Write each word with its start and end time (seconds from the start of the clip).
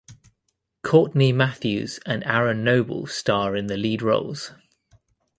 Courtney 0.81 1.31
Mathews 1.31 1.99
and 2.07 2.23
Aaron 2.23 2.63
Noble 2.63 3.05
star 3.05 3.55
in 3.55 3.67
the 3.67 3.77
lead 3.77 4.01
roles. 4.01 4.51